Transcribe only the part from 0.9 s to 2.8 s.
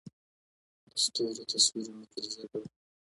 ستورو تصویرونه گرځېدل.